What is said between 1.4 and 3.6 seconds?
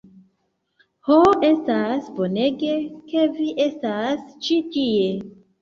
estas bonege ke vi